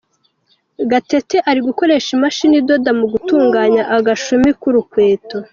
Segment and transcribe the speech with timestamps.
[0.91, 5.37] Gatete ari gukoresha imashini idoda mu gutunganya agashumi k’urukweto.